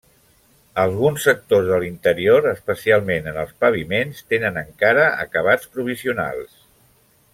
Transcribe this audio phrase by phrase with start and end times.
[0.83, 6.59] Alguns sectors de l'interior, especialment en els paviments, tenen encara acabats provisionals.